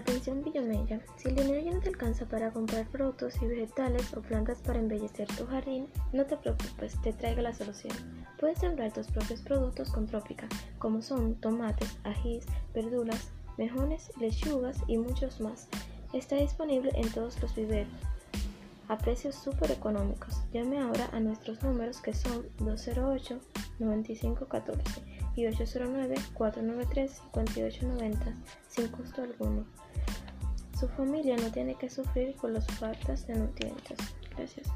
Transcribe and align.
Atención 0.00 0.42
Villamella, 0.42 0.98
si 1.16 1.28
el 1.28 1.36
dinero 1.36 1.60
ya 1.60 1.72
no 1.72 1.80
te 1.80 1.90
alcanza 1.90 2.24
para 2.24 2.50
comprar 2.50 2.88
productos 2.88 3.34
y 3.42 3.46
vegetales 3.46 4.16
o 4.16 4.22
plantas 4.22 4.62
para 4.62 4.78
embellecer 4.78 5.28
tu 5.36 5.44
jardín, 5.44 5.88
no 6.14 6.24
te 6.24 6.38
preocupes, 6.38 6.98
te 7.02 7.12
traigo 7.12 7.42
la 7.42 7.52
solución. 7.52 7.92
Puedes 8.38 8.60
sembrar 8.60 8.94
tus 8.94 9.08
propios 9.08 9.42
productos 9.42 9.90
con 9.90 10.06
Trópica, 10.06 10.48
como 10.78 11.02
son 11.02 11.34
tomates, 11.34 11.98
ajís, 12.04 12.46
verduras, 12.72 13.30
mejones, 13.58 14.10
lechugas 14.18 14.78
y 14.86 14.96
muchos 14.96 15.38
más. 15.38 15.68
Está 16.14 16.36
disponible 16.36 16.92
en 16.94 17.12
todos 17.12 17.38
los 17.42 17.54
viveros 17.54 17.92
a 18.90 18.98
precios 18.98 19.34
súper 19.36 19.70
económicos. 19.70 20.42
Llame 20.52 20.80
ahora 20.80 21.08
a 21.12 21.20
nuestros 21.20 21.62
números 21.62 22.00
que 22.00 22.12
son 22.12 22.44
208-9514 22.58 24.80
y 25.36 25.44
809-493-5890 25.44 28.34
sin 28.68 28.88
costo 28.88 29.22
alguno. 29.22 29.64
Su 30.80 30.88
familia 30.88 31.36
no 31.36 31.52
tiene 31.52 31.74
que 31.74 31.90
sufrir 31.90 32.34
por 32.36 32.52
las 32.52 32.66
faltas 32.66 33.26
de 33.26 33.34
nutrientes. 33.34 33.98
Gracias. 34.34 34.69